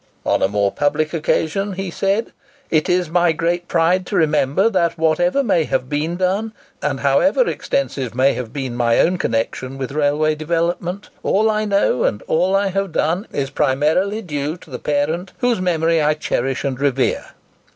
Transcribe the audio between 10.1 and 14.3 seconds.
development, all I know and all I have done is primarily